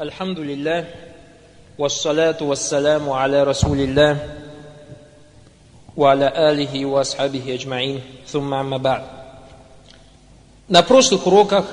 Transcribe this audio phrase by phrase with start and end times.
[0.00, 0.84] الحمد لله
[1.78, 4.18] والصلاة والسلام على رسول الله
[5.96, 9.02] وعلى آله وأصحابه أجمعين ثم أما بعد
[10.68, 11.66] На прошлых уроках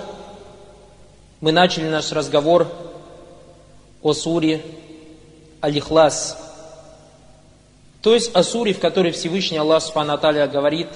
[1.41, 2.67] мы начали наш разговор
[4.03, 4.61] о суре
[5.61, 6.37] Алихлас,
[8.01, 10.89] то есть о суре, в которой Всевышний Аллах Субхану говорит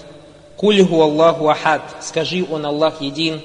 [0.57, 3.41] «Кульгу Аллаху Ахад» «Скажи, Он Аллах един,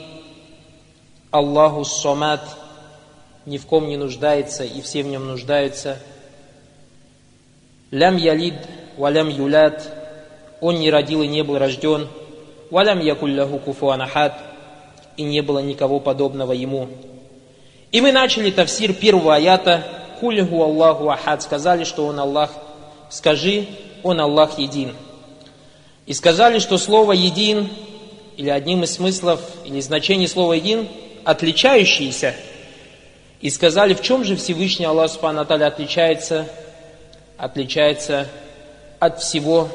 [1.31, 2.43] Аллаху Сомат»
[3.46, 5.98] ни в ком не нуждается, и все в нем нуждаются.
[7.92, 8.56] Лям ялид,
[8.98, 9.84] валям юлят,
[10.62, 12.08] он не родил и не был рожден,
[12.72, 14.40] валям якулляху куфуанахат,
[15.18, 16.88] и не было никого подобного ему.
[17.92, 19.84] И мы начали тавсир первого аята,
[20.20, 22.52] кульгу Аллаху ахад, сказали, что он Аллах,
[23.10, 23.68] скажи,
[24.02, 24.96] он Аллах един.
[26.06, 27.70] И сказали, что слово един,
[28.38, 30.88] или одним из смыслов, или значений слова един,
[31.26, 32.36] отличающийся–
[33.44, 36.48] и сказали, в чем же Всевышний Аллах Субхану отличается?
[37.38, 38.30] Отличается
[39.00, 39.68] от всего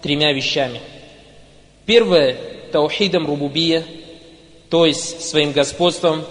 [0.00, 0.80] тремя вещами.
[1.86, 2.36] Первое–
[2.72, 3.82] таухидом рубубия,
[4.70, 6.24] то есть своим господством.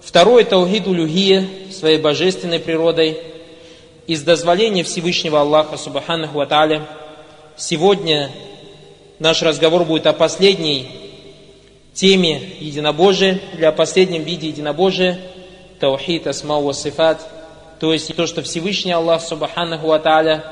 [0.00, 3.18] Второе– таухид улюхия, своей божественной природой.
[4.06, 6.86] Из дозволения Всевышнего Аллаха Субханаху Ва
[7.56, 8.30] Сегодня
[9.18, 10.86] наш разговор будет о последней
[11.92, 15.18] теме единобожия, для последнем виде единобожия–
[15.80, 17.26] таухид асма сифат,
[17.80, 20.44] то есть то, что Всевышний Аллах Субханаху Ва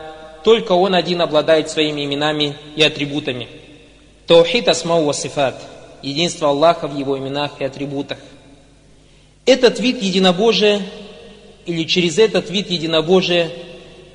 [0.43, 3.49] только Он один обладает своими именами и атрибутами.
[4.27, 5.63] Таухид асма сифат,
[6.03, 8.19] единство Аллаха в Его именах и атрибутах.
[9.45, 10.81] Этот вид единобожия,
[11.67, 13.51] или через этот вид единобожия,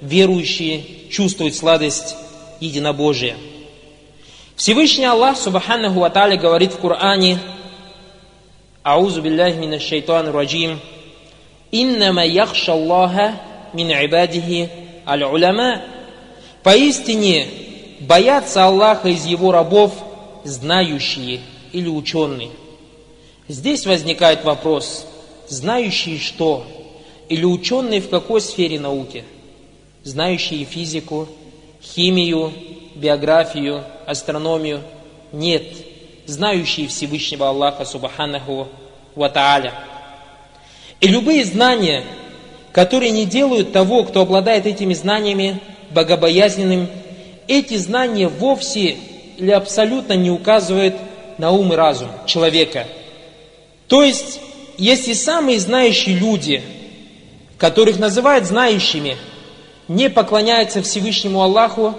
[0.01, 2.15] верующие чувствуют сладость
[2.59, 3.35] единобожия.
[4.55, 7.39] Всевышний Аллах Субханаху Ва говорит в Коране,
[8.81, 10.79] Аузу билляхи минаш шайтан раджим,
[11.73, 13.35] «Иннама яхша Аллаха
[13.73, 14.69] мин ибадихи
[15.05, 15.81] аль-уляма».
[16.63, 17.47] Поистине,
[17.99, 19.91] боятся Аллаха из Его рабов
[20.45, 21.41] знающие
[21.73, 22.51] или ученые.
[23.49, 25.05] Здесь возникает вопрос,
[25.49, 26.65] знающие что?
[27.27, 29.25] Или ученые в какой сфере науки?
[30.03, 31.27] Знающие физику,
[31.81, 32.53] химию,
[32.95, 34.81] биографию, астрономию?
[35.33, 35.63] Нет,
[36.25, 38.67] знающие Всевышнего Аллаха Субханаху
[39.15, 39.73] Ва Тааля.
[41.03, 42.01] И любые знания,
[42.71, 45.59] которые не делают того, кто обладает этими знаниями,
[45.89, 46.87] богобоязненным,
[47.45, 48.95] эти знания вовсе
[49.37, 50.95] или абсолютно не указывают
[51.37, 52.87] на ум и разум человека.
[53.89, 54.39] То есть,
[54.77, 56.63] если самые знающие люди,
[57.57, 59.17] которых называют знающими,
[59.89, 61.95] не поклоняются Всевышнему Аллаху,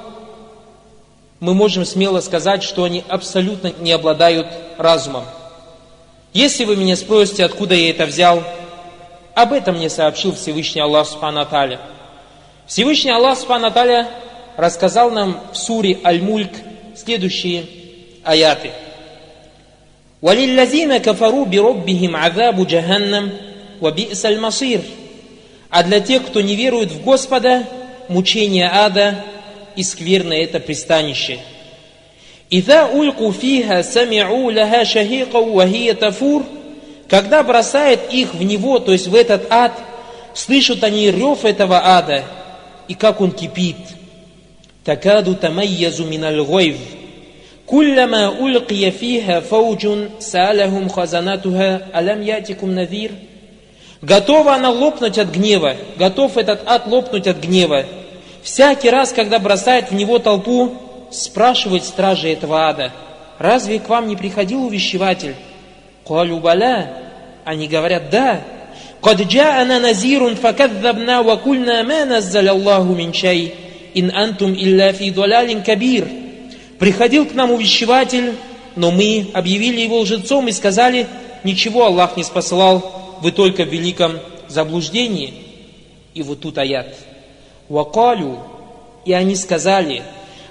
[1.41, 4.47] мы можем смело сказать, что они абсолютно не обладают
[4.79, 5.25] разумом.
[6.33, 8.43] Если вы меня спросите, откуда я это взял,
[9.36, 11.48] об этом мне сообщил Всевышний Аллах Субхану
[12.68, 13.72] Всевышний Аллах Субхану
[14.58, 16.52] рассказал нам в суре Аль-Мульк
[16.96, 17.66] следующие
[18.24, 18.72] аяты.
[20.22, 23.32] وَلِلَّذِينَ كَفَرُوا بِرَبِّهِمْ عَذَابُ جَهَنَّمْ
[23.82, 24.82] وَبِئْسَ الْمَصِيرُ
[25.70, 27.64] А для тех, кто не верует в Господа,
[28.10, 29.24] мучение ада
[29.78, 31.40] и скверно это пристанище.
[32.52, 36.44] إِذَا أُلْقُوا فِيهَا سَمِعُوا لَهَا شَهِيقًا وَهِيَ تَفُورُ
[37.15, 39.71] Когда бросает их в него, то есть в этот ад,
[40.35, 42.25] слышат они рев этого ада,
[42.89, 43.77] и как он кипит.
[44.85, 46.77] Такаду тамайязу миналь гойв.
[47.67, 53.13] Куллама улqия фиха фауджун саалахум хазанатуха алям ятикум навир.
[54.03, 57.85] Готова она лопнуть от гнева, готов этот ад лопнуть от гнева.
[58.43, 60.75] Всякий раз, когда бросает в него толпу,
[61.13, 62.91] спрашивает стражи этого ада,
[63.39, 65.37] разве к вам не приходил увещеватель?
[66.05, 67.04] Калю баля.
[67.46, 68.42] Они говорят, да.
[69.02, 73.52] قد جاءنا نذير فكذبنا وقلنا ما نزل الله من شيء
[73.98, 76.08] إن أنتم إلا في ضلال كبير
[76.80, 78.36] Приходил к нам увещеватель,
[78.78, 81.08] но мы объявили его лжецом и сказали,
[81.44, 84.14] ничего Аллах не спасал, вы только в великом
[84.48, 85.34] заблуждении.
[86.14, 86.96] И вот тут аят.
[87.68, 88.40] Вакалю,
[89.04, 90.04] и они сказали,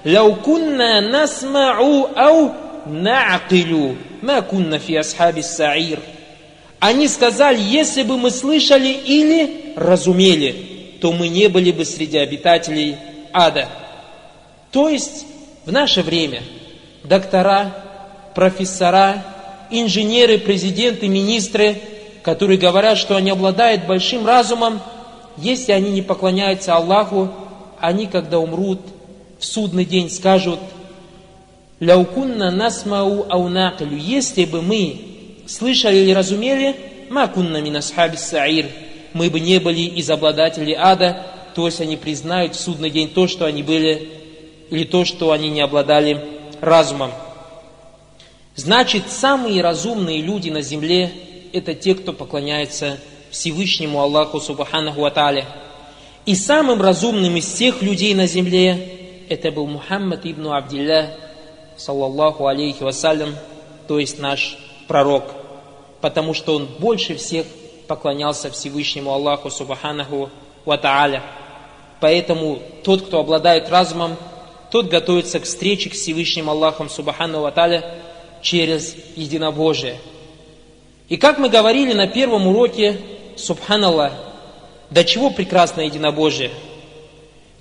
[0.05, 2.51] «Лаукунна насмау ау
[2.85, 5.99] на'акилю, ма кунна фи асхаби саир».
[6.80, 12.96] Они сказали, если бы мы слышали или разумели, то мы не были бы среди обитателей
[13.32, 13.68] ада.
[14.70, 15.26] То есть
[15.64, 16.42] в наше время
[17.04, 17.74] доктора,
[18.34, 19.24] профессора,
[19.70, 21.80] инженеры, президенты, министры,
[22.22, 24.80] которые говорят, что они обладают большим разумом,
[25.36, 27.30] если они не поклоняются Аллаху,
[27.80, 28.80] они, когда умрут,
[29.38, 30.60] в судный день скажут,
[31.80, 35.13] «Ляукунна насмау аунакалю», если бы мы
[35.46, 36.76] слышали или разумели,
[37.10, 38.66] макунна мин асхаби саир,
[39.12, 41.24] мы бы не были из обладателей ада,
[41.54, 44.08] то есть они признают в судный день то, что они были,
[44.70, 46.20] или то, что они не обладали
[46.60, 47.12] разумом.
[48.56, 51.12] Значит, самые разумные люди на земле–
[51.52, 52.98] это те, кто поклоняется
[53.30, 55.44] Всевышнему Аллаху Субханаху Аталя.
[56.24, 61.16] И самым разумным из всех людей на земле это был Мухаммад ибн Абдилля,
[61.76, 63.34] саллаллаху алейхи вассалям,
[63.88, 65.24] то есть наш пророк,
[66.00, 67.46] потому что он больше всех
[67.86, 70.30] поклонялся Всевышнему Аллаху Субханаху
[70.64, 71.22] Ва
[72.00, 74.16] Поэтому тот, кто обладает разумом,
[74.70, 77.82] тот готовится к встрече к Всевышнему Аллахом Субхану Ва
[78.42, 79.98] через единобожие.
[81.08, 82.98] И как мы говорили на первом уроке,
[83.36, 84.12] Субханаллах,
[84.90, 86.50] до чего прекрасно единобожие.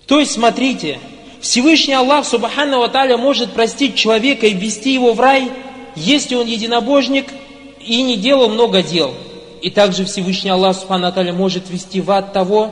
[0.08, 1.00] То есть, смотрите,
[1.40, 5.52] Всевышний Аллах, Субхану Ва может простить человека и ввести его в рай,
[5.96, 7.28] если он единобожник
[7.80, 9.14] и не делал много дел.
[9.62, 12.72] И также Всевышний Аллах, Субхану Ва может ввести в ад того,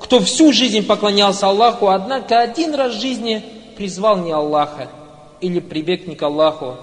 [0.00, 3.42] кто всю жизнь поклонялся Аллаху, однако один раз в жизни
[3.76, 4.88] призвал не Аллаха
[5.40, 6.76] или прибег не к Аллаху,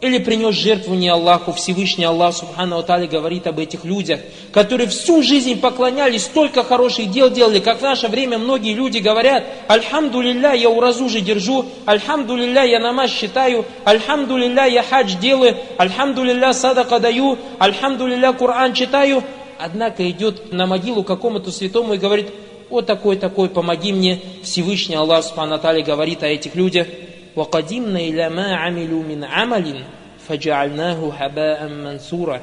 [0.00, 4.20] или принес жертву не Аллаху, Всевышний Аллах Субхану Атали говорит об этих людях,
[4.52, 9.44] которые всю жизнь поклонялись, столько хороших дел делали, как в наше время многие люди говорят,
[9.68, 15.16] Альхамду лилля, я уразу же держу, Альхамду лилля, я намаз считаю, Альхамду лилля, я хадж
[15.16, 19.22] делаю, Альхамду лилля, садака даю, Альхамду лилля, Коран читаю.
[19.58, 22.28] Однако идет на могилу какому-то святому и говорит,
[22.68, 24.20] вот такой-такой, помоги мне.
[24.42, 26.86] Всевышний Аллах Субхану Атали говорит о этих людях,
[27.35, 29.83] وقدمنا إلى ما عملوا من عمل
[30.27, 32.41] فجعلناه هباء منثورا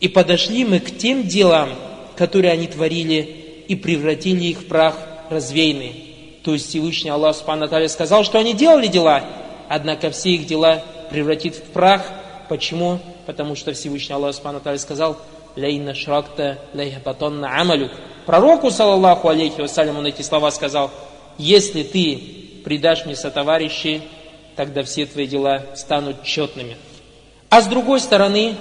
[0.00, 1.70] И подошли мы к тем делам,
[2.16, 4.96] которые они творили, и превратили их в прах
[5.30, 6.04] развеянный.
[6.44, 9.24] То есть Всевышний Аллах Субхану сказал, что они делали дела,
[9.68, 12.02] однако все их дела превратит в прах.
[12.48, 12.98] Почему?
[13.24, 15.16] Потому что Всевышний Аллах Субхану сказал,
[15.56, 17.92] «Лейна шракта лейхабатонна амалюк».
[18.26, 20.90] Пророку, саллаллаху алейхи вассалям, он эти слова сказал,
[21.38, 24.01] «Если ты предашь мне сотоварищей,
[24.55, 26.77] тогда все твои дела станут четными.
[27.49, 28.55] А с другой стороны,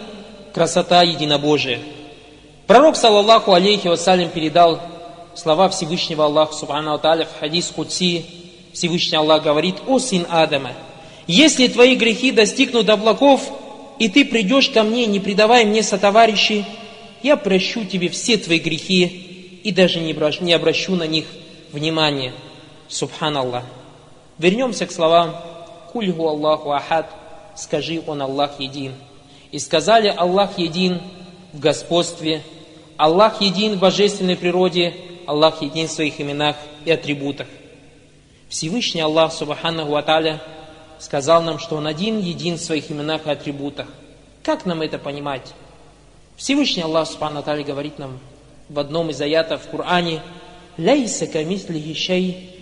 [0.55, 1.81] красота единобожия.
[2.67, 4.81] Пророк, саллаллаху алейхи вассалям, передал
[5.35, 8.25] слова Всевышнего Аллаха, субхану аталя, в хадис Кудси,
[8.73, 10.73] Всевышний Аллах говорит, «О сын Адама,
[11.27, 13.51] если твои грехи достигнут облаков,
[13.99, 16.65] и ты придешь ко мне, не предавая мне сотоварищей,
[17.23, 21.27] я прощу тебе все твои грехи и даже не обращу на них
[21.73, 22.33] внимания.
[22.89, 23.65] Субханаллах.
[24.39, 25.37] Вернемся к словам
[25.93, 27.11] «Кульгу Аллаху Ахад»
[27.57, 28.95] «Скажи, Он Аллах един».
[29.51, 31.01] И сказали Аллах един
[31.53, 32.43] в господстве,
[32.97, 34.95] Аллах един в божественной природе,
[35.27, 37.49] Аллах един в своих именах и атрибутах.
[38.49, 40.41] Всевышний Аллах Субханаху Аталя
[40.99, 43.89] сказал нам, что Он один един в своих именах и атрибутах.
[44.43, 45.53] Как нам это понимать?
[46.37, 48.21] Всевышний Аллах Субхану Аталя говорит нам
[48.69, 50.23] в одном из аятов в Коране
[50.77, 52.58] «Ляйса камислихи шей.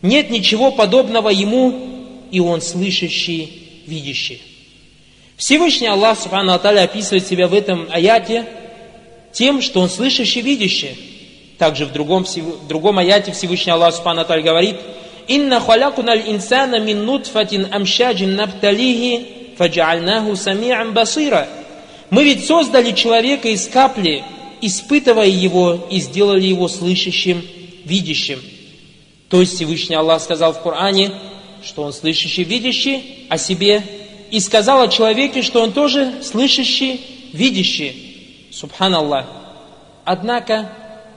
[0.00, 1.74] Нет ничего подобного ему,
[2.30, 4.40] и он слышащий, видящий.
[5.36, 8.44] Всевышний Аллах Субхану Аталя описывает себя в этом аяте
[9.32, 10.96] тем, что он слышащий, видящий.
[11.58, 14.76] Также в другом, в другом аяте Всевышний Аллах Субхану Аталя говорит,
[15.26, 19.26] «Инна халякуна инсана мин нутфатин амшаджин напталихи
[19.56, 21.48] фаджаальнаху сами'ан басира».
[22.10, 24.24] Мы ведь создали человека из капли,
[24.60, 27.44] испытывая его и сделали его слышащим,
[27.84, 28.40] видящим.
[29.28, 31.12] То есть Всевышний Аллах сказал в Коране,
[31.62, 33.82] что он слышащий, видящий о себе,
[34.30, 37.00] и сказал о человеке, что он тоже слышащий,
[37.32, 38.48] видящий.
[38.52, 39.26] Субханаллах.
[40.04, 40.72] Однако,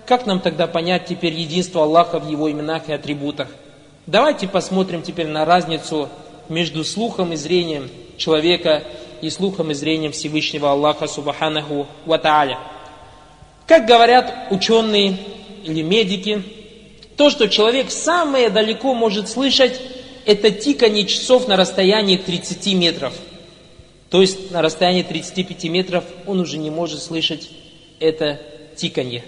[0.06, 3.48] как нам тогда понять теперь единство Аллаха в его именах и атрибутах?
[4.06, 6.10] Давайте посмотрим теперь на разницу
[6.50, 8.84] между слухом и зрением человека
[9.22, 12.18] и слухом и зрением Всевышнего Аллаха Субханаху Ва
[13.72, 15.18] как говорят ученые
[15.64, 16.44] или медики,
[17.18, 19.80] то, что человек самое далеко может слышать,
[20.26, 23.14] это тикание часов на расстоянии 30 метров.
[24.10, 27.50] То есть на расстоянии 35 метров он уже не может слышать
[28.00, 28.42] это
[28.76, 29.24] тиканье.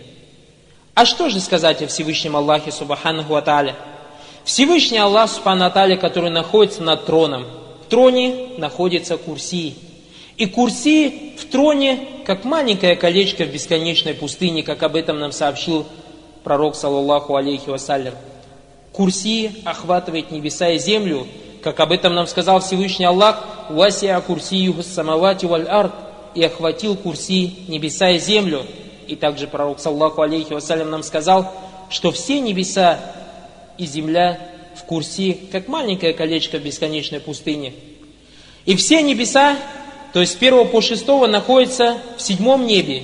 [0.93, 3.75] А что же сказать о Всевышнем Аллахе Субханаху Аталя?
[4.43, 7.45] Всевышний Аллах Субхану Аталя, который находится над троном.
[7.85, 9.75] В троне находится Курси.
[10.37, 15.85] И Курси в троне, как маленькое колечко в бесконечной пустыне, как об этом нам сообщил
[16.43, 18.13] пророк, саллаллаху алейхи вассалям.
[18.91, 21.27] Курси охватывает небеса и землю,
[21.63, 25.93] как об этом нам сказал Всевышний Аллах, «Васиа курсию самавати валь ард»
[26.35, 28.65] и охватил курси небеса и землю.
[29.07, 31.51] И также пророк, саллаху алейхи вассалям, нам сказал,
[31.89, 32.99] что все небеса
[33.77, 34.39] и земля
[34.75, 37.73] в курси, как маленькое колечко в бесконечной пустыне.
[38.65, 39.57] И все небеса
[40.13, 43.03] то есть с первого по шестого находится в седьмом небе.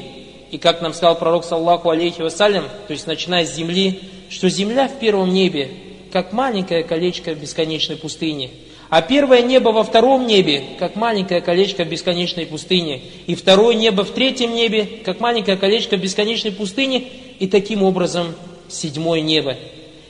[0.52, 4.88] И как нам сказал пророк, саллаху алейхи вассалям, то есть начиная с земли, что земля
[4.88, 5.70] в первом небе,
[6.12, 8.50] как маленькое колечко в бесконечной пустыне.
[8.90, 13.02] А первое небо во втором небе, как маленькое колечко в бесконечной пустыне.
[13.28, 17.08] И второе небо в третьем небе, как маленькое колечко в бесконечной пустыне.
[17.38, 18.34] И таким образом
[18.68, 19.56] седьмое небо.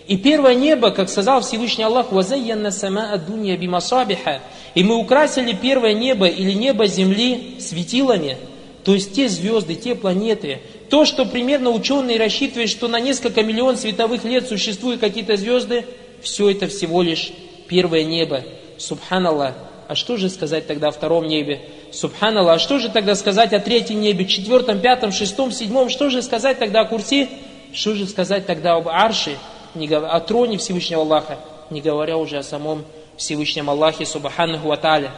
[0.08, 4.40] И первое небо, как сказал Всевышний Аллах, «Вазайянна сама адунья бимасабиха».
[4.76, 8.38] И мы украсили первое небо или небо земли светилами,
[8.84, 10.60] то есть те звезды, те планеты,
[10.90, 15.86] то, что примерно ученые рассчитывают, что на несколько миллион световых лет существуют какие-то звезды,
[16.22, 17.32] все это всего лишь
[17.68, 18.44] первое небо.
[18.78, 19.54] Субханаллах.
[19.88, 21.62] А что же сказать тогда о втором небе?
[21.92, 22.56] Субханаллах.
[22.56, 25.90] А что же тогда сказать о третьем небе, четвертом, пятом, шестом, седьмом?
[25.90, 27.28] Что же сказать тогда о Курсе?
[27.74, 29.38] Что же сказать тогда об Арше,
[29.76, 31.38] о троне Всевышнего Аллаха,
[31.70, 32.84] не говоря уже о самом
[33.18, 35.12] Всевышнем Аллахе, Субханаху Аталя.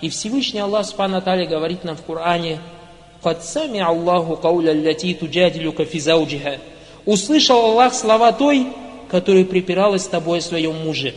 [0.00, 2.58] И Всевышний Аллах, Субхану Аталя, говорит нам в Коране,
[3.24, 6.58] «Кад сами Аллаху кауля ляти туджадилюка физауджиха».
[7.06, 8.66] Услышал Аллах слова той,
[9.10, 11.14] которая припиралась с тобой о своем муже.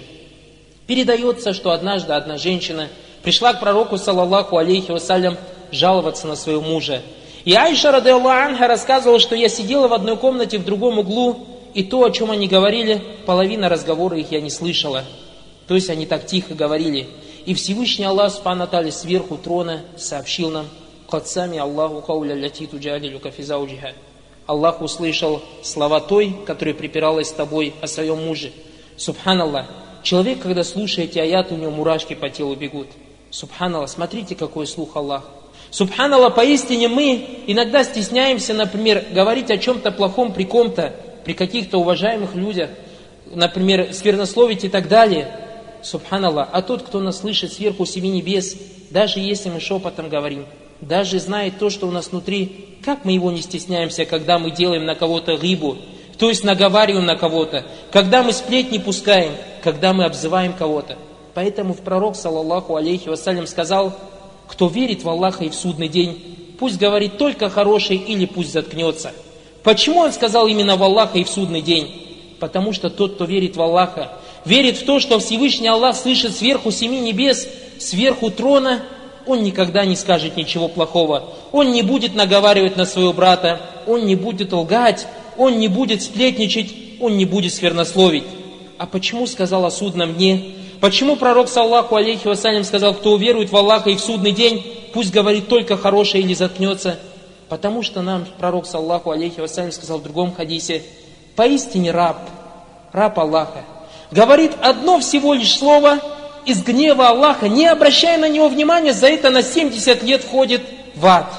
[0.85, 2.87] Передается, что однажды одна женщина
[3.23, 5.35] пришла к пророку, саллаллаху алейхи вассалям,
[5.73, 7.01] жаловаться на своего мужа.
[7.43, 11.83] И Айша, рады Анха, рассказывала, что я сидела в одной комнате в другом углу, и
[11.83, 15.03] то, о чем они говорили, половина разговора их я не слышала.
[15.67, 17.09] То есть они так тихо говорили.
[17.45, 20.67] И Всевышний Аллах, Субхану сверху трона сообщил нам,
[21.09, 23.93] Кадсами Аллаху кауля лятиту джалилю кафизауджиха.
[24.45, 28.51] Аллах услышал слова той, которая припиралась с тобой о своем муже.
[28.97, 29.67] Субханаллах.
[30.03, 32.87] Человек, когда слушает эти аяты, у него мурашки по телу бегут.
[33.29, 35.23] Субханаллах, смотрите, какой слух Аллах.
[35.69, 40.93] Субханаллах, поистине мы иногда стесняемся, например, говорить о чем-то плохом при ком-то,
[41.25, 42.69] при каких-то уважаемых людях,
[43.25, 45.29] например, сквернословить и так далее.
[45.83, 46.49] Субханаллах.
[46.51, 48.57] А тот, кто нас слышит сверху семи небес,
[48.89, 50.45] даже если мы шепотом говорим,
[50.81, 54.85] даже знает то, что у нас внутри, как мы его не стесняемся, когда мы делаем
[54.85, 55.77] на кого-то рыбу,
[56.17, 60.97] то есть наговариваем на кого-то, когда мы сплетни пускаем, когда мы обзываем кого-то.
[61.33, 63.93] Поэтому в пророк, саллаллаху алейхи вассалям, сказал,
[64.47, 69.11] кто верит в Аллаха и в судный день, пусть говорит только хорошее или пусть заткнется.
[69.63, 72.35] Почему он сказал именно в Аллаха и в судный день?
[72.39, 74.13] Потому что тот, кто верит в Аллаха,
[74.45, 78.83] верит в то, что Всевышний Аллах слышит сверху семи небес, сверху трона,
[79.27, 81.33] он никогда не скажет ничего плохого.
[81.51, 85.07] Он не будет наговаривать на своего брата, он не будет лгать,
[85.37, 88.23] он не будет сплетничать, он не будет сквернословить.
[88.77, 90.53] А почему сказал о судном дне?
[90.79, 95.11] Почему пророк, саллаху алейхи вассалям, сказал, кто уверует в Аллаха и в судный день, пусть
[95.11, 96.99] говорит только хорошее или заткнется?
[97.49, 100.83] Потому что нам пророк, саллаху алейхи вассалям, сказал в другом хадисе,
[101.35, 102.17] поистине раб,
[102.91, 103.63] раб Аллаха,
[104.11, 105.99] говорит одно всего лишь слово
[106.47, 110.61] из гнева Аллаха, не обращая на него внимания, за это на 70 лет входит
[110.95, 111.31] в ад.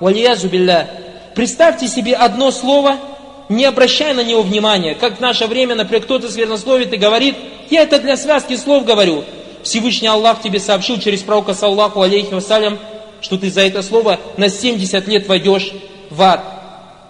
[0.00, 0.90] Валиязу билля.
[1.34, 2.98] Представьте себе одно слово–
[3.48, 4.94] не обращая на него внимания.
[4.94, 7.36] Как в наше время, например, кто-то сквернословит и говорит,
[7.70, 9.24] я это для связки слов говорю.
[9.62, 12.78] Всевышний Аллах тебе сообщил через пророка саллаху алейхи вассалям,
[13.20, 15.72] что ты за это слово на 70 лет войдешь
[16.10, 16.42] в ад.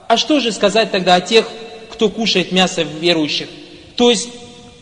[0.08, 1.48] А что же сказать тогда о тех,
[1.90, 3.48] кто кушает мясо верующих?
[3.96, 4.28] То есть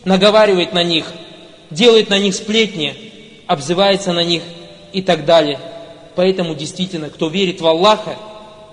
[0.03, 1.05] наговаривает на них,
[1.69, 2.95] делает на них сплетни,
[3.47, 4.43] обзывается на них
[4.93, 5.59] и так далее.
[6.15, 8.15] Поэтому действительно, кто верит в Аллаха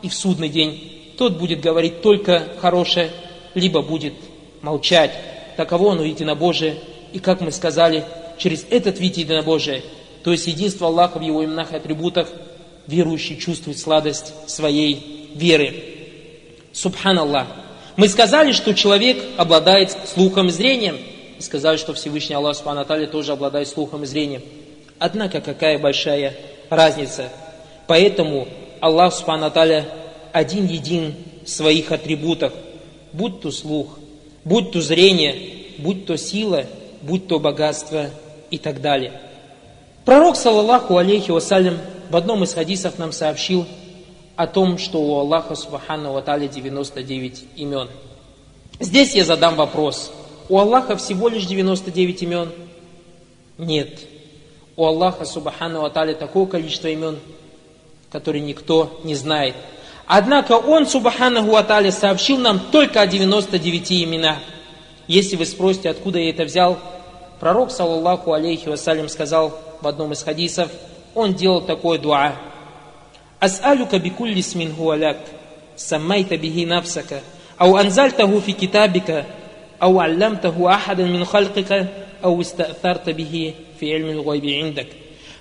[0.03, 3.11] и в судный день, тот будет говорить только хорошее,
[3.55, 4.15] либо будет
[4.61, 5.13] молчать.
[5.57, 6.77] Таково оно единобожие.
[7.13, 8.05] И как мы сказали,
[8.39, 9.83] через этот вид единобожия,
[10.25, 12.29] то есть единство Аллаха в Его именах и атрибутах,
[12.87, 15.75] верующий чувствует сладость своей веры.
[16.73, 17.49] Субханаллах.
[17.97, 20.99] Мы сказали, что человек обладает слухом и зрением.
[21.43, 24.43] Сказали, что Всевышний Аллах Субхану тоже обладает слухом и зрением.
[24.99, 26.35] Однако какая большая
[26.71, 27.29] разница.
[27.87, 28.47] Поэтому
[28.81, 29.53] Аллах Субхану
[30.33, 32.53] один един в своих атрибутах,
[33.13, 33.99] будь то слух,
[34.45, 35.37] будь то зрение,
[35.79, 36.65] будь то сила,
[37.03, 38.11] будь то богатство
[38.51, 39.13] и так далее.
[40.05, 41.79] Пророк, саллаллаху алейхи вассалям,
[42.11, 43.67] в одном из хадисов нам сообщил
[44.37, 47.89] о том, что у Аллаха, субхану ва 99 имен.
[48.81, 50.13] Здесь я задам вопрос.
[50.49, 52.53] У Аллаха всего лишь 99 имен?
[53.59, 54.01] Нет.
[54.77, 57.19] У Аллаха, субхану ва такое количество имен,
[58.11, 59.55] которые никто не знает.
[60.07, 64.39] Однако Он, Субханаху Аталя, сообщил нам только о 99 именах.
[65.07, 66.79] Если вы спросите, откуда я это взял,
[67.41, 70.71] пророк, саллаллаху алейхи вассалям, сказал в одном из хадисов,
[71.15, 72.35] он делал такое дуа.
[73.41, 75.19] «Ас'алюка бикулли смин хуаляк,
[75.77, 77.21] саммайта бихи нафсака,
[77.57, 79.27] ау анзальтаху фи китабика,
[79.83, 81.91] ау аллямтаху ахадан мин халькика,
[82.23, 84.87] ау иста'фарта бихи фи ильмил гайби индак».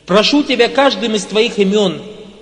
[0.07, 2.01] Прошу тебя каждым из твоих имен,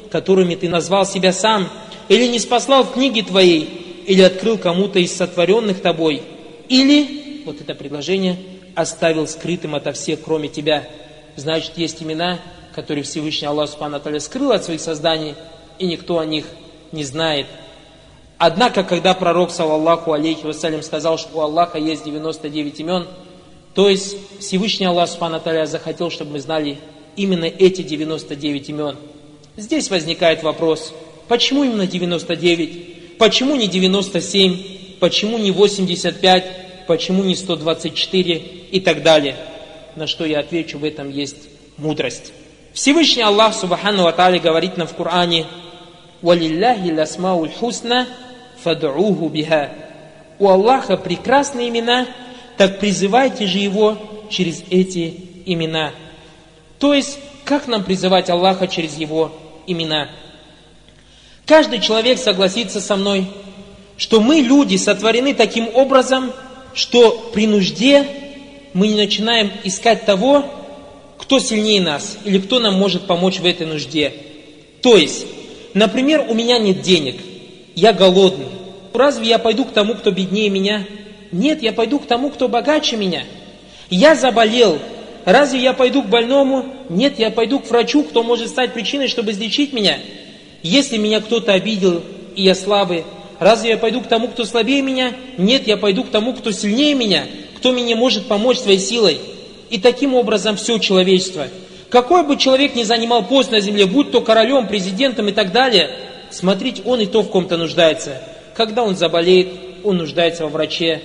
[0.09, 1.67] которыми ты назвал себя сам,
[2.07, 6.23] или не спаслал в книге Твоей, или открыл кому-то из сотворенных Тобой,
[6.69, 8.37] или, вот это предложение,
[8.75, 10.87] оставил скрытым ото всех, кроме Тебя.
[11.35, 12.39] Значит, есть имена,
[12.73, 15.35] которые Всевышний Аллах Субхану скрыл от своих созданий,
[15.77, 16.45] и никто о них
[16.93, 17.45] не знает.
[18.39, 23.05] Однако, когда пророк, саллаллаху алейхи вассалям, сказал, что у Аллаха есть 99 имен,
[23.75, 26.77] то есть Всевышний Аллах Субхану захотел, чтобы мы знали
[27.17, 28.95] именно эти 99 имен.
[29.57, 30.93] Здесь возникает вопрос,
[31.27, 33.17] почему именно 99?
[33.17, 34.97] Почему не 97?
[35.01, 36.85] Почему не 85?
[36.87, 38.35] Почему не 124?
[38.71, 39.35] И так далее.
[39.97, 42.31] На что я отвечу, в этом есть мудрость.
[42.71, 45.45] Всевышний Аллах Субхану говорит нам в Коране,
[46.21, 48.07] «Валилляхи ласмауль хусна
[48.63, 49.71] фад'уху биха».
[50.39, 52.07] У Аллаха прекрасные имена,
[52.57, 53.97] так призывайте же Его
[54.29, 55.91] через эти имена.
[56.79, 59.33] То есть, как нам призывать Аллаха через Его
[59.67, 60.09] имена?
[61.45, 63.25] Каждый человек согласится со мной,
[63.97, 66.31] что мы, люди, сотворены таким образом,
[66.73, 68.07] что при нужде
[68.73, 70.45] мы не начинаем искать того,
[71.17, 74.13] кто сильнее нас или кто нам может помочь в этой нужде.
[74.81, 75.25] То есть,
[75.73, 77.17] например, у меня нет денег,
[77.79, 78.47] я голодный.
[78.93, 80.85] Разве я пойду к тому, кто беднее меня?
[81.31, 83.23] Нет, я пойду к тому, кто богаче меня.
[83.89, 84.79] Я заболел.
[85.23, 86.65] Разве я пойду к больному?
[86.89, 89.97] Нет, я пойду к врачу, кто может стать причиной, чтобы излечить меня.
[90.61, 92.03] Если меня кто-то обидел,
[92.35, 93.05] и я слабый,
[93.39, 95.13] разве я пойду к тому, кто слабее меня?
[95.37, 99.19] Нет, я пойду к тому, кто сильнее меня, кто мне может помочь своей силой.
[99.69, 101.47] И таким образом все человечество.
[101.89, 105.91] Какой бы человек ни занимал пост на земле, будь то королем, президентом и так далее,
[106.31, 108.21] смотрите, он и то в ком-то нуждается.
[108.55, 109.49] Когда он заболеет,
[109.83, 111.01] он нуждается во враче.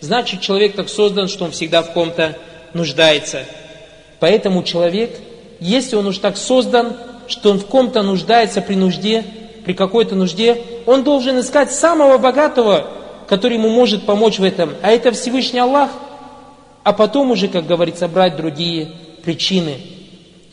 [0.00, 2.36] Значит, человек так создан, что он всегда в ком-то
[2.72, 3.44] нуждается.
[4.20, 5.18] Поэтому человек,
[5.60, 6.96] если он уж так создан,
[7.28, 9.24] что он в ком-то нуждается при нужде,
[9.64, 12.86] при какой-то нужде, он должен искать самого богатого,
[13.28, 14.74] который ему может помочь в этом.
[14.82, 15.90] А это Всевышний Аллах.
[16.82, 19.80] А потом уже, как говорится, брать другие причины.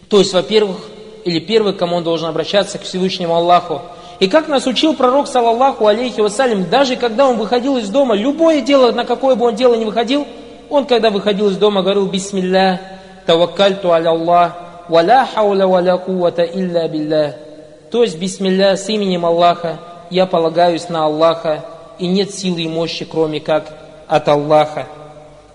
[0.09, 0.77] То есть, во-первых,
[1.25, 3.81] или первый, кому он должен обращаться, к Всевышнему Аллаху.
[4.21, 8.61] И как нас учил пророк, саллаллаху алейхи вассалям, даже когда он выходил из дома, любое
[8.61, 10.27] дело, на какое бы он дело не выходил,
[10.69, 12.79] он, когда выходил из дома, говорил «Бисмилля,
[13.25, 14.53] таваккальту аля Аллах,
[14.89, 17.35] валя хауля валя кувата илля билля».
[17.89, 19.79] То есть «Бисмилля, с именем Аллаха,
[20.11, 21.65] я полагаюсь на Аллаха,
[21.97, 23.73] и нет силы и мощи, кроме как
[24.07, 24.85] от Аллаха».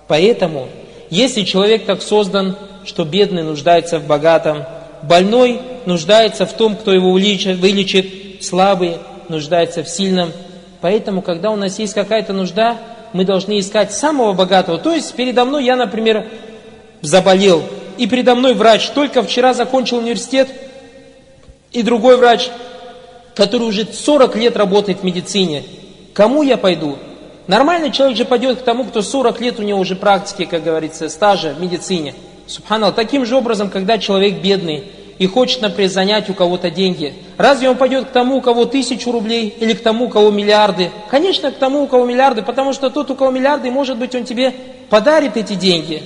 [0.09, 0.67] Поэтому,
[1.09, 4.65] если человек так создан, что бедный нуждается в богатом,
[5.03, 10.33] больной нуждается в том, кто его вылечит, вылечит слабый нуждается в сильном.
[10.81, 12.77] Поэтому, когда у нас есть какая-то нужда,
[13.13, 14.79] мы должны искать самого богатого.
[14.79, 16.29] То есть, передо мной я, например,
[17.03, 17.63] заболел,
[17.99, 20.49] и передо мной врач только вчера закончил университет,
[21.73, 22.51] и другой врач,
[23.35, 25.63] который уже 40 лет работает в медицине.
[26.15, 26.97] Кому я пойду?
[27.47, 31.09] Нормальный человек же пойдет к тому, кто 40 лет у него уже практики, как говорится,
[31.09, 32.15] стажа в медицине.
[32.47, 32.93] Субханал.
[32.93, 34.85] Таким же образом, когда человек бедный
[35.19, 39.13] и хочет, например, занять у кого-то деньги, разве он пойдет к тому, у кого тысячу
[39.13, 40.91] рублей, или к тому, у кого миллиарды?
[41.11, 44.25] Конечно, к тому, у кого миллиарды, потому что тот, у кого миллиарды, может быть, он
[44.25, 44.53] тебе
[44.91, 46.03] подарит эти деньги.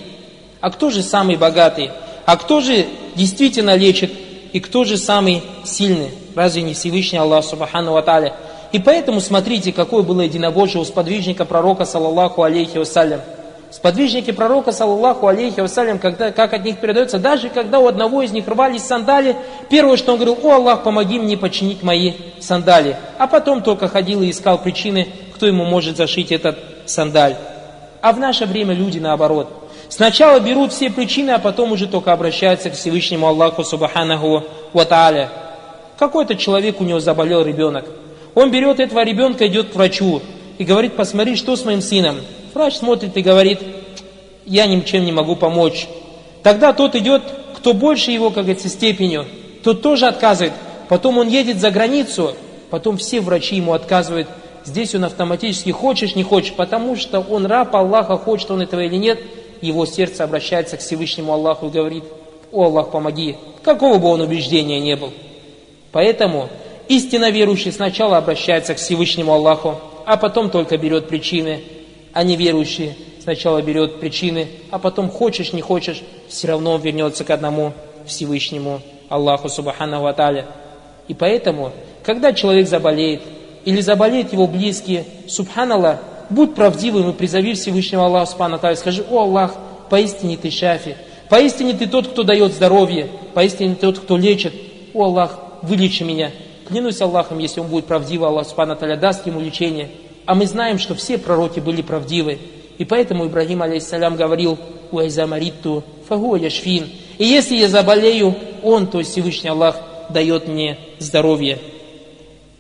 [0.61, 1.91] А кто же самый богатый?
[2.25, 4.13] А кто же действительно лечит?
[4.53, 6.11] И кто же самый сильный?
[6.35, 8.33] Разве не Всевышний Аллах Субхану Ва
[8.73, 13.21] И поэтому смотрите, какое было единобожие у сподвижника пророка, саллаллаху алейхи вассалям.
[13.71, 18.33] Сподвижники пророка, саллаллаху алейхи вассалям, когда, как от них передается, даже когда у одного из
[18.33, 19.37] них рвались сандали,
[19.69, 22.97] первое, что он говорил, о Аллах, помоги мне починить мои сандали.
[23.19, 27.37] А потом только ходил и искал причины, кто ему может зашить этот сандаль.
[28.03, 29.49] А в наше время люди наоборот.
[29.89, 35.31] Сначала берут все причины, а потом уже только обращаются к Всевышнему Аллаху Субханаху Ва
[35.97, 37.85] Какой-то человек, у него заболел ребенок.
[38.35, 40.23] Он берет этого ребенка, идет к врачу
[40.59, 42.17] и говорит, посмотри, что с моим сыном.
[42.55, 43.61] Врач смотрит и говорит,
[44.45, 45.87] я ничем не могу помочь.
[46.43, 47.23] Тогда тот идет,
[47.57, 49.27] кто больше его, как говорится, степенью,
[49.63, 50.53] тот тоже отказывает.
[50.89, 52.35] Потом он едет за границу,
[52.71, 54.29] потом все врачи ему отказывают.
[54.65, 58.97] Здесь он автоматически хочешь, не хочешь, потому что он раб Аллаха, хочет он этого или
[58.97, 59.21] нет,
[59.61, 62.05] его сердце обращается к Всевышнему Аллаху и говорит,
[62.53, 65.13] о Аллах, помоги, какого бы он убеждения не был.
[65.93, 66.49] Поэтому
[66.89, 71.63] истинно верующий сначала обращается к Всевышнему Аллаху, а потом только берет причины,
[72.13, 77.73] а неверующий сначала берет причины, а потом хочешь, не хочешь, все равно вернется к одному
[78.07, 80.45] Всевышнему Аллаху Субхану Ва
[81.09, 83.23] И поэтому, когда человек заболеет,
[83.65, 89.21] или заболеет его близкие, Субханаллах, будь правдивым и призови Всевышнего Аллаха Субхану Ва скажи, о
[89.21, 89.55] Аллах,
[89.91, 90.97] поистине ты шафи,
[91.29, 94.55] поистине ты тот, кто дает здоровье, поистине тот, кто лечит,
[94.95, 96.31] о Аллах, вылечи меня,
[96.67, 99.91] клянусь Аллахом, если он будет правдивый, Аллах Субхану Таля даст ему лечение.
[100.31, 102.39] А мы знаем, что все пророки были правдивы.
[102.79, 104.61] И поэтому Ибрагим, алейхиссалям, говорил,
[104.93, 106.89] «Уайза маритту фагуа яшфин».
[107.19, 111.59] И если я заболею, он, то есть Всевышний Аллах, дает мне здоровье.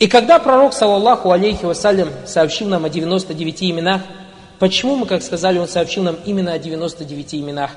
[0.01, 4.03] И когда пророк, саллаллаху алейхи вассалям, сообщил нам о 99 именах,
[4.59, 7.71] почему мы, как сказали, он сообщил нам именно о 99 именах?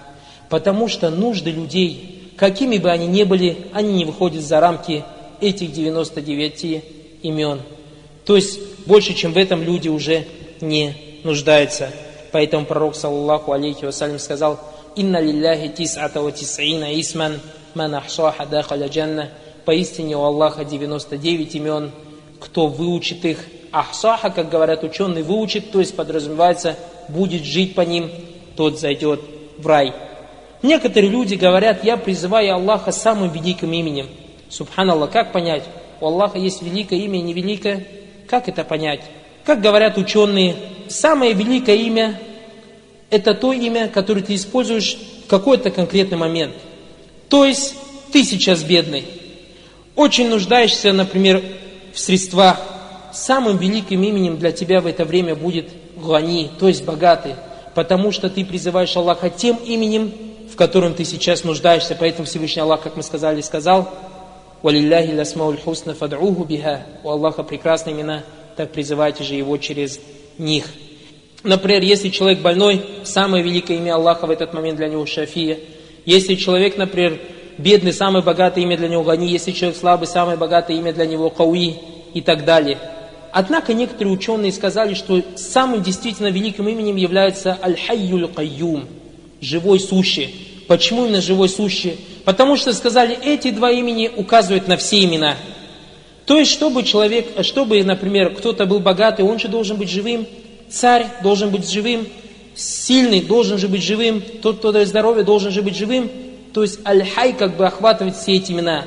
[0.49, 5.03] Потому что нужды людей, какими бы они ни были, они не выходят за рамки
[5.39, 6.83] этих 99
[7.21, 7.59] имен.
[8.25, 10.25] То есть больше, чем в этом люди уже
[10.61, 11.89] не нуждаются.
[12.31, 14.59] Поэтому пророк, саллаллаху алейхи вассалям, сказал,
[14.95, 17.39] «Инна лилляхи тис'ата ва тис'ина исман,
[17.75, 19.29] ман ахсаха дахаля джанна».
[19.65, 21.91] Поистине у Аллаха 99 имен,
[22.39, 23.37] кто выучит их,
[23.71, 26.75] ахсаха, как говорят ученые, выучит, то есть подразумевается,
[27.07, 28.11] будет жить по ним,
[28.57, 29.21] тот зайдет
[29.57, 29.93] в рай.
[30.61, 34.07] Некоторые люди говорят, я призываю Аллаха самым великим именем.
[34.49, 35.63] Субханаллах, как понять?
[36.01, 37.87] У Аллаха есть великое имя и невеликое.
[38.33, 39.01] Как это понять?
[39.45, 40.55] Как говорят ученые,
[40.89, 42.19] самое великое имя–
[43.11, 46.55] это то имя, которое ты используешь в какой-то конкретный момент.
[47.29, 47.75] То есть
[48.11, 49.05] ты сейчас бедный,
[49.95, 51.43] очень нуждаешься, например,
[51.93, 52.59] в средствах,
[53.13, 57.35] самым великим именем для тебя в это время будет Гуани, то есть богатый,
[57.75, 60.11] потому что ты призываешь Аллаха тем именем,
[60.51, 61.95] в котором ты сейчас нуждаешься.
[61.99, 63.93] Поэтому Всевышний Аллах, как мы сказали, сказал,
[64.63, 66.87] «Валилляхи ласмауль хусна фад'уху биха».
[67.03, 68.23] У Аллаха прекрасные имена,
[68.55, 69.99] так призывайте же его через
[70.39, 70.65] них.
[71.43, 75.59] Например, если человек больной, самое великое имя Аллаха в этот момент для него Шафия.
[76.05, 77.19] Если человек, например,
[77.57, 81.29] бедный, самое богатое имя для него Гани, если человек слабый, самое богатое имя для него
[81.29, 81.75] Кауи
[82.13, 82.79] и так далее.
[83.33, 88.85] Однако некоторые ученые сказали, что самым действительно великим именем является Аль-Хайюль Кайюм,
[89.41, 90.63] живой сущий.
[90.67, 91.97] Почему именно живой сущий?
[92.25, 95.35] Потому что сказали, эти два имени указывают на все имена.
[96.25, 100.25] То есть, чтобы человек, чтобы, например, кто-то был богатый, он же должен быть живым,
[100.69, 102.07] царь должен быть живым,
[102.55, 106.09] сильный должен же быть живым, тот, кто дает здоровье, должен же быть живым,
[106.53, 108.85] то есть аль-хай как бы охватывает все эти имена.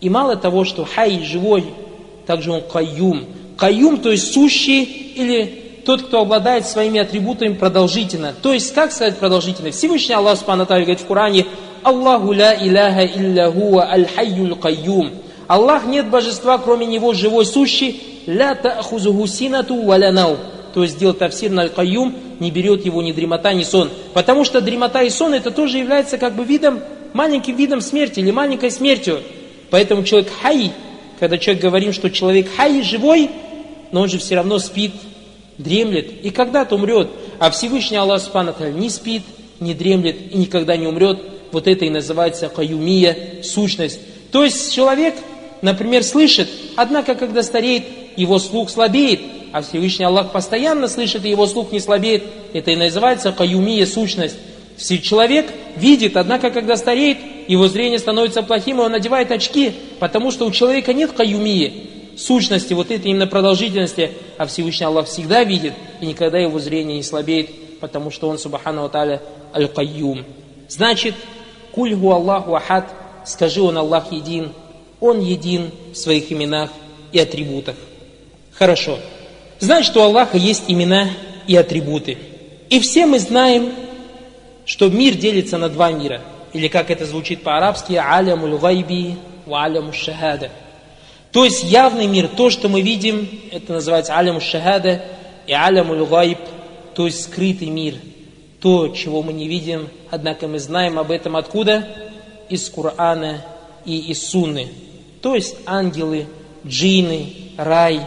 [0.00, 1.64] И мало того, что хай живой,
[2.26, 3.26] также он каюм.
[3.58, 8.32] Каюм, то есть сущий или тот, кто обладает своими атрибутами продолжительно.
[8.40, 9.70] То есть, как сказать продолжительно?
[9.72, 11.46] Всевышний Аллах Субхану говорит в Коране,
[11.82, 15.10] Аллаху ла иляха илля хуа аль-хайюль каюм.
[15.46, 20.12] Аллах нет божества, кроме Него, живой сущий, ля та'хузуху синату валя.
[20.72, 23.90] То есть сделал тафсир на аль-каюм, не берет его ни дремота, ни сон.
[24.14, 26.80] Потому что дремота и сон это тоже является как бы видом,
[27.12, 29.20] маленьким видом смерти или маленькой смертью.
[29.70, 30.72] Поэтому человек хай,
[31.18, 33.30] когда человек говорим, что человек хай живой,
[33.92, 34.92] но он же все равно спит,
[35.58, 37.08] дремлет и когда-то умрет.
[37.38, 39.22] А Всевышний Аллах Субхану не спит,
[39.58, 41.20] не дремлет и никогда не умрет.
[41.52, 44.00] Вот это и называется каюмия, сущность.
[44.30, 45.14] То есть человек,
[45.62, 47.84] например, слышит, однако когда стареет,
[48.16, 49.20] его слух слабеет,
[49.52, 52.24] а Всевышний Аллах постоянно слышит, и его слух не слабеет.
[52.52, 54.36] Это и называется каюмия, сущность.
[55.02, 60.46] Человек видит, однако, когда стареет, его зрение становится плохим, и он надевает очки, потому что
[60.46, 66.06] у человека нет каюмии, сущности, вот этой именно продолжительности, а Всевышний Аллах всегда видит, и
[66.06, 69.20] никогда его зрение не слабеет, потому что он, субхану таля,
[69.54, 70.24] аль-каюм.
[70.68, 71.14] Значит,
[71.72, 72.88] кульгу Аллаху ахад,
[73.24, 74.52] скажи он Аллах един,
[75.00, 76.70] он един в своих именах
[77.12, 77.76] и атрибутах.
[78.52, 78.98] Хорошо.
[79.58, 81.08] Знать, что у Аллаха есть имена
[81.46, 82.18] и атрибуты.
[82.68, 83.72] И все мы знаем,
[84.64, 86.20] что мир делится на два мира.
[86.52, 90.50] Или как это звучит по-арабски, алямуль гайби ва алямуль шахада.
[91.32, 95.02] То есть явный мир, то, что мы видим, это называется алямуль шахада
[95.46, 96.38] и алямуль гайб,
[96.94, 97.94] то есть скрытый мир.
[98.60, 101.88] То, чего мы не видим, однако мы знаем об этом откуда?
[102.48, 103.44] Из Корана
[103.84, 104.68] и из Сунны.
[105.22, 106.26] То есть ангелы,
[106.66, 108.00] джины, рай,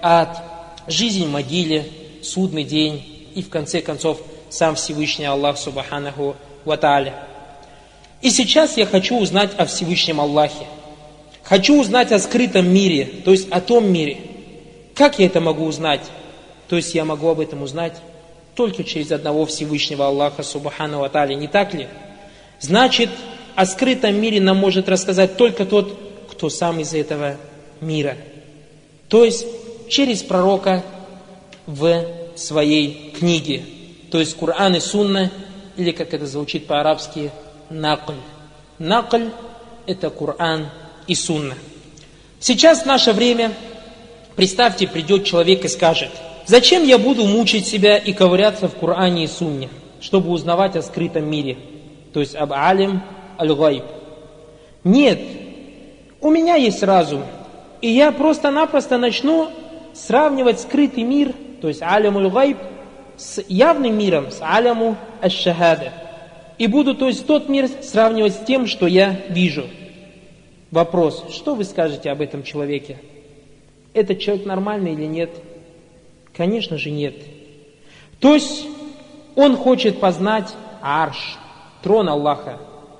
[0.00, 0.42] ад–
[0.88, 1.86] жизнь в могиле,
[2.22, 7.14] судный день и в конце концов сам Всевышний Аллах Субханаху Ваталя.
[8.22, 10.66] И сейчас я хочу узнать о Всевышнем Аллахе.
[11.42, 14.18] Хочу узнать о скрытом мире, то есть о том мире.
[14.94, 16.02] Как я это могу узнать?
[16.68, 17.94] То есть я могу об этом узнать
[18.58, 21.86] только через одного Всевышнего Аллаха Субхану Ваталя, не так ли?
[22.58, 23.08] Значит,
[23.54, 25.96] о скрытом мире нам может рассказать только тот,
[26.28, 27.36] кто сам из этого
[27.80, 28.16] мира.
[29.08, 29.46] То есть
[29.88, 30.82] через пророка
[31.66, 33.62] в своей книге.
[34.10, 35.30] То есть Коран и Сунна,
[35.76, 37.30] или как это звучит по-арабски,
[37.70, 38.14] накль.
[38.80, 39.28] Накль–
[39.86, 40.68] это Коран
[41.06, 41.54] и Сунна.
[42.40, 43.52] Сейчас в наше время,
[44.34, 46.10] представьте, придет человек и скажет,
[46.48, 49.68] зачем я буду мучить себя и ковыряться в Коране и Сунне,
[50.00, 51.56] чтобы узнавать о скрытом мире,
[52.12, 53.02] то есть об алим
[53.38, 53.84] аль-гайб.
[54.82, 55.20] Нет,
[56.20, 57.22] у меня есть разум,
[57.80, 59.50] И я просто-напросто начну
[59.94, 62.56] сравнивать скрытый мир, то есть алямуль гайб,
[63.16, 65.92] с явным миром, с аляму аш-шахада.
[66.56, 69.66] И буду, то есть, тот мир сравнивать с тем, что я вижу.
[70.70, 72.98] Вопрос, что вы скажете об этом человеке?
[73.94, 75.30] Этот человек нормальный или нет?
[76.38, 77.16] Конечно же нет.
[78.20, 78.64] То есть,
[79.34, 81.36] он хочет познать арш,
[81.82, 82.58] трон Аллаха.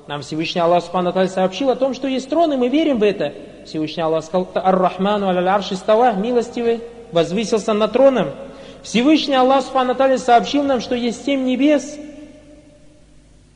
[0.08, 3.32] Нам Всевышний Аллах Субхану сообщил о том, что есть трон, и мы верим в это.
[3.64, 6.80] Всевышний Аллах сказал, Ар-Рахману аля арши става, милостивый,
[7.12, 8.30] возвысился над троном.
[8.82, 11.96] Всевышний Аллах Субхану сообщил нам, что есть семь небес.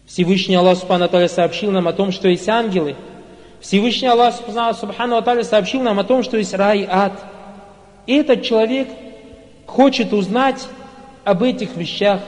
[0.06, 2.94] Всевышний Аллах Субхану сообщил нам о том, что есть ангелы.
[3.60, 4.34] Всевышний Аллах
[4.78, 7.14] Субхану сообщил нам о том, что есть рай и ад.
[8.06, 8.88] И этот человек
[9.72, 10.68] хочет узнать
[11.24, 12.20] об этих вещах,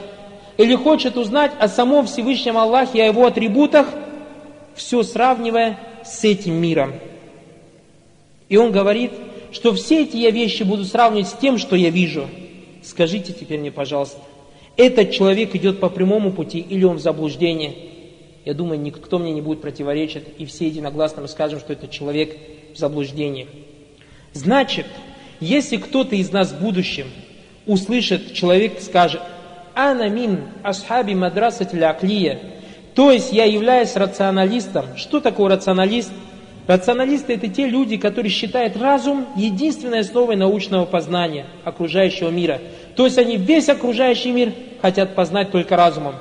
[0.56, 3.86] или хочет узнать о самом Всевышнем Аллахе, о его атрибутах,
[4.74, 6.94] все сравнивая с этим миром.
[8.48, 9.12] И он говорит,
[9.52, 12.28] что все эти я вещи буду сравнивать с тем, что я вижу.
[12.82, 14.18] Скажите теперь мне, пожалуйста,
[14.76, 17.90] этот человек идет по прямому пути или он в заблуждении?
[18.46, 22.36] Я думаю, никто мне не будет противоречить, и все единогласно мы скажем, что этот человек
[22.74, 23.48] в заблуждении.
[24.32, 24.86] Значит,
[25.40, 27.06] если кто-то из нас в будущем
[27.66, 29.22] услышит, человек скажет,
[29.74, 32.38] «Ана мин асхаби мадрасатель аклия»,
[32.94, 34.96] то есть я являюсь рационалистом.
[34.96, 36.12] Что такое рационалист?
[36.66, 42.60] Рационалисты это те люди, которые считают разум единственной основой научного познания окружающего мира.
[42.96, 46.14] То есть они весь окружающий мир хотят познать только разумом.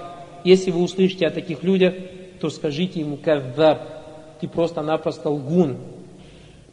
[0.44, 1.94] Если вы услышите о таких людях,
[2.42, 3.80] то скажите ему каддаб,
[4.42, 5.78] ты просто-напросто лгун.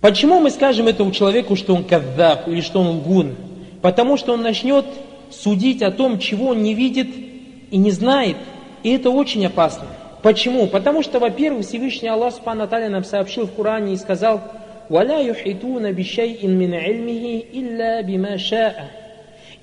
[0.00, 3.36] Почему мы скажем этому человеку, что он каддаб или что он лгун?
[3.82, 4.84] Потому что он начнет
[5.30, 7.08] судить о том, чего он не видит
[7.70, 8.36] и не знает.
[8.82, 9.86] И это очень опасно.
[10.22, 10.66] Почему?
[10.66, 14.42] Потому что, во-первых, Всевышний Аллах Субхану нам сообщил в Коране и сказал,
[14.88, 18.88] «Валя юхитуна бишайин мин ильмихи илля бима ша'a».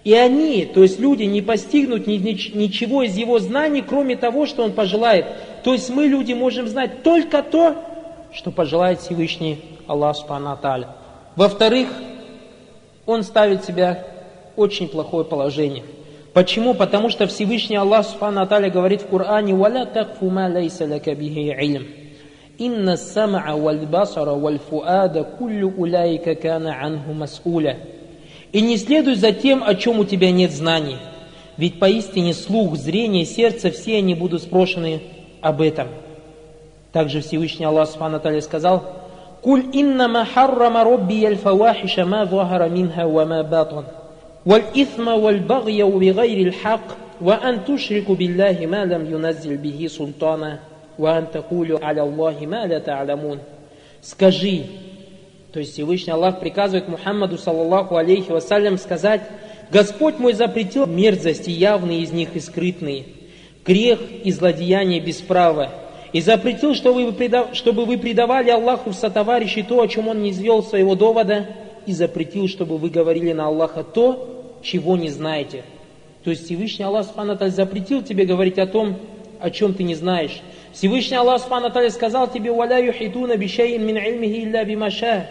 [0.03, 4.71] И они, то есть люди, не постигнут ничего из его знаний, кроме того, что он
[4.71, 5.25] пожелает.
[5.63, 7.75] То есть мы, люди, можем знать только то,
[8.33, 10.57] что пожелает Всевышний Аллах Субхану
[11.35, 11.89] Во-вторых,
[13.07, 14.05] он ставит себя
[14.55, 15.83] в очень плохое положение–
[16.37, 16.75] Почему?
[16.75, 21.51] Потому что Всевышний Аллах Субхану Аталя говорит в Коране «Валя такфу ма лейса лака бихи
[21.51, 21.87] илм».
[22.59, 27.77] «Инна сам'a валь басара валь фуада куллю уляйка кана анху мас'уля».
[28.51, 30.97] И не следуй за тем, о чем у тебя нет знаний.
[31.57, 35.01] Ведь поистине слух, зрение, сердце, все они будут спрошены
[35.41, 35.87] об этом.
[36.91, 38.83] Также Всевышний Аллах Субхану Аталя сказал
[39.46, 43.84] «Куль иннама харрама робби яль фавахиша ма захара минха ва ма батан».
[44.46, 46.86] والإثم والبغي بغير الحق
[47.20, 50.58] وأن تشركوا بالله ما لم ينزل به سلطانا
[50.98, 53.38] وأن تقولوا على الله ما لا تعلمون
[54.00, 54.64] Скажи,
[55.52, 59.20] то есть Всевышний Аллах приказывает Мухаммаду, саллаллаху алейхи вассалям, сказать,
[59.70, 63.04] Господь мой запретил мерзости, явные из них и скрытные,
[63.64, 65.68] грех и злодеяние без права,
[66.13, 70.95] и запретил, чтобы вы, предавали Аллаху в сотоварищи то, о чем Он не извел своего
[70.95, 71.47] довода,
[71.85, 75.63] и запретил, чтобы вы говорили на Аллаха то, чего не знаете.
[76.23, 78.97] То есть Всевышний Аллах Субхану запретил тебе говорить о том,
[79.39, 80.41] о чем ты не знаешь.
[80.73, 85.27] Всевышний Аллах Субхану сказал тебе, «Валя юхидуна бишайин мин ильмихи илля бимаша».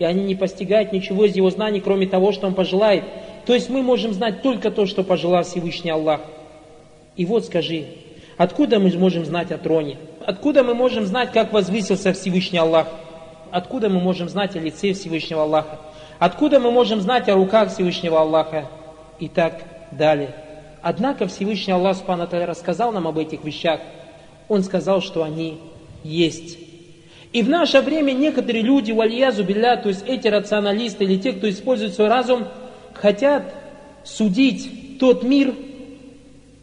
[0.00, 3.04] И они не постигают ничего из его знаний, кроме того, что он пожелает.
[3.46, 6.22] То есть мы можем знать только то, что пожелал Всевышний Аллах.
[7.16, 7.84] И вот скажи,
[8.36, 9.98] откуда мы можем знать о троне?
[10.30, 12.86] Откуда мы можем знать, как возвысился Всевышний Аллах?
[13.50, 15.80] Откуда мы можем знать о лице Всевышнего Аллаха?
[16.20, 18.68] Откуда мы можем знать о руках Всевышнего Аллаха?
[19.18, 20.32] И так далее.
[20.82, 23.80] Однако Всевышний Аллах Субхану рассказал нам об этих вещах.
[24.46, 25.58] Он сказал, что они
[26.04, 26.58] есть.
[27.32, 31.50] И в наше время некоторые люди, вальязу билля, то есть эти рационалисты или те, кто
[31.50, 32.46] использует свой разум,
[32.94, 33.52] хотят
[34.04, 35.56] судить тот мир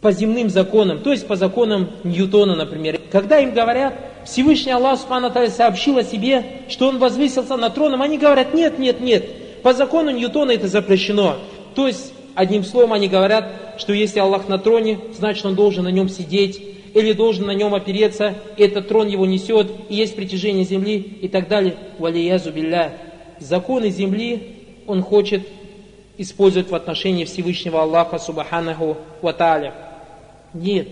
[0.01, 2.99] по земным законам, то есть по законам Ньютона, например.
[3.11, 8.17] Когда им говорят, Всевышний Аллах Субхану сообщил о себе, что он возвысился на троном, они
[8.17, 9.25] говорят, нет, нет, нет,
[9.63, 11.37] по закону Ньютона это запрещено.
[11.75, 15.89] То есть, одним словом, они говорят, что если Аллах на троне, значит он должен на
[15.89, 16.61] нем сидеть,
[16.93, 21.47] или должен на нем опереться, этот трон его несет, и есть притяжение земли, и так
[21.47, 21.75] далее.
[21.99, 22.93] Валиязу билля.
[23.39, 24.55] Законы земли
[24.87, 25.47] он хочет
[26.17, 29.73] использовать в отношении Всевышнего Аллаха Субханаху Ваталя.
[30.61, 30.87] Нет.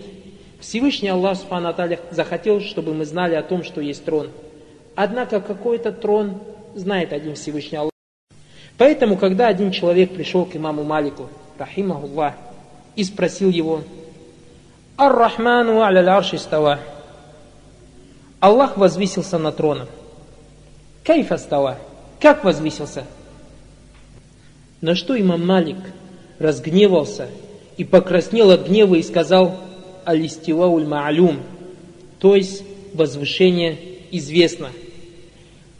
[0.60, 1.74] Всевышний Аллах Субхану
[2.10, 4.28] захотел, чтобы мы знали о том, что есть трон.
[4.94, 6.40] Однако какой-то трон
[6.74, 7.92] знает один Всевышний Аллах.
[8.78, 12.34] Поэтому, когда один человек пришел к имаму Малику, рахимахуллах,
[12.94, 13.82] и спросил его,
[14.96, 16.78] «Ар-Рахману аля арши става».
[18.40, 19.88] Аллах возвысился на троном.
[21.04, 21.78] Кайфа става.
[22.20, 23.04] Как возвысился?
[24.80, 25.78] На что имам Малик
[26.38, 27.28] разгневался
[27.76, 29.56] и покраснел от гнева и сказал
[30.04, 31.38] «Алистилауль ма'алюм»,
[32.18, 32.62] то есть
[32.94, 33.78] возвышение
[34.10, 34.68] известно.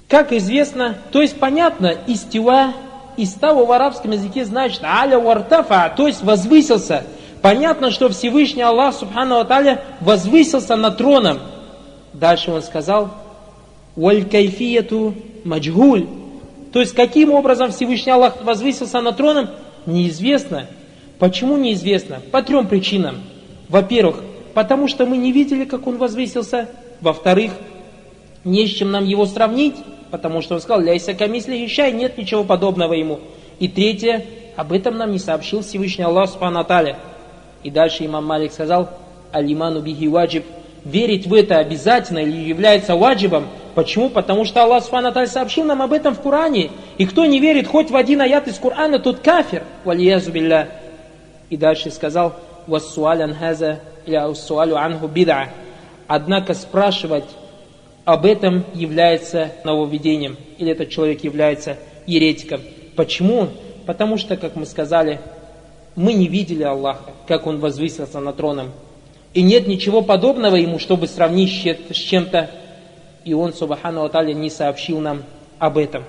[0.08, 2.72] Как известно, то есть понятно, истила,
[3.16, 7.04] истава в арабском языке значит аля вартафа, то есть возвысился.
[7.42, 11.38] Понятно, что Всевышний Аллах Субхану Аталя возвысился над троном.
[12.12, 13.10] Дальше он сказал,
[13.94, 16.06] «Валь кайфияту маджгуль».
[16.72, 19.48] То есть, каким образом Всевышний Аллах возвысился над троном,
[19.86, 20.66] неизвестно.
[21.18, 22.20] Почему неизвестно?
[22.30, 23.22] По трем причинам.
[23.68, 24.22] Во-первых,
[24.54, 26.68] потому что мы не видели, как он возвысился.
[27.00, 27.52] Во-вторых,
[28.44, 29.76] не с чем нам его сравнить,
[30.10, 33.20] потому что он сказал, ляйся камисли ищай, нет ничего подобного ему.
[33.58, 34.24] И третье,
[34.56, 36.64] об этом нам не сообщил Всевышний Аллах Субхану
[37.62, 38.90] И дальше имам Малик сказал,
[39.32, 40.44] алиману бихи ваджиб,
[40.84, 43.46] верить в это обязательно или является ваджибом.
[43.74, 44.10] Почему?
[44.10, 46.70] Потому что Аллах Субхану сообщил нам об этом в Коране.
[46.98, 49.64] И кто не верит хоть в один аят из Корана, тот кафир.
[49.84, 50.68] Валиязу билля.
[51.50, 52.34] И дальше сказал,
[52.66, 55.48] вассуалян хаза, или ассуалю анху бида.
[56.06, 57.24] Однако спрашивать
[58.04, 62.60] об этом является нововведением, или этот человек является еретиком.
[62.94, 63.48] Почему?
[63.84, 65.20] Потому что, как мы сказали,
[65.96, 68.72] мы не видели Аллаха, как Он возвысился на троном.
[69.34, 71.50] И нет ничего подобного Ему, чтобы сравнить
[71.90, 72.50] с чем-то.
[73.24, 75.24] И Он, Субхану Аталя, не сообщил нам
[75.58, 76.04] об этом.